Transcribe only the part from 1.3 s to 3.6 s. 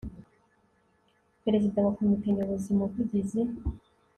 perezida wa komite nyobozi muvugizi